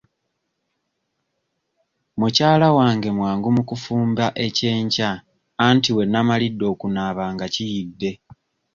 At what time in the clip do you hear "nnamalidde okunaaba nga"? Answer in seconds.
6.05-7.47